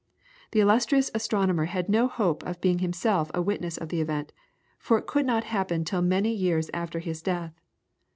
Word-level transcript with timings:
The 0.49 0.59
illustrious 0.61 1.11
astronomer 1.13 1.65
had 1.65 1.87
no 1.87 2.07
hope 2.07 2.41
of 2.47 2.59
being 2.59 2.79
himself 2.79 3.29
a 3.35 3.41
witness 3.43 3.77
of 3.77 3.89
the 3.89 4.01
event, 4.01 4.31
for 4.79 4.97
it 4.97 5.05
could 5.05 5.27
not 5.27 5.43
happen 5.43 5.85
till 5.85 6.01
many 6.01 6.33
years 6.33 6.71
after 6.73 6.97
his 6.97 7.21
death. 7.21 7.53